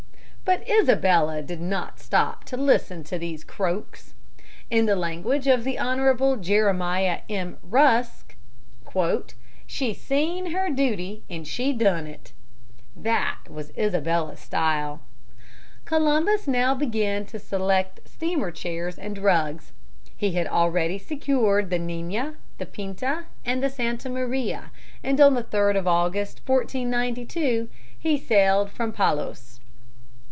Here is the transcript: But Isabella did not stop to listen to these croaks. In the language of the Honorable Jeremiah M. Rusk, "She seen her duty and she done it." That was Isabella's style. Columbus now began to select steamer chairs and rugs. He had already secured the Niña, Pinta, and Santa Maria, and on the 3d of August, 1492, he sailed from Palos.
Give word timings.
But 0.43 0.67
Isabella 0.69 1.41
did 1.41 1.61
not 1.61 1.97
stop 1.97 2.43
to 2.45 2.57
listen 2.57 3.05
to 3.05 3.17
these 3.17 3.45
croaks. 3.45 4.13
In 4.69 4.85
the 4.85 4.97
language 4.97 5.47
of 5.47 5.63
the 5.63 5.79
Honorable 5.79 6.35
Jeremiah 6.35 7.21
M. 7.29 7.55
Rusk, 7.63 8.35
"She 9.65 9.93
seen 9.93 10.47
her 10.47 10.69
duty 10.69 11.23
and 11.29 11.47
she 11.47 11.71
done 11.71 12.05
it." 12.05 12.33
That 12.97 13.37
was 13.49 13.71
Isabella's 13.77 14.41
style. 14.41 14.99
Columbus 15.85 16.49
now 16.49 16.75
began 16.75 17.25
to 17.27 17.39
select 17.39 18.01
steamer 18.03 18.51
chairs 18.51 18.99
and 18.99 19.19
rugs. 19.19 19.71
He 20.17 20.33
had 20.33 20.47
already 20.47 20.97
secured 20.97 21.69
the 21.69 21.79
Niña, 21.79 22.35
Pinta, 22.73 23.25
and 23.45 23.71
Santa 23.71 24.09
Maria, 24.09 24.69
and 25.01 25.21
on 25.21 25.33
the 25.33 25.45
3d 25.45 25.77
of 25.77 25.87
August, 25.87 26.41
1492, 26.45 27.69
he 27.97 28.17
sailed 28.17 28.69
from 28.69 28.91
Palos. 28.91 29.59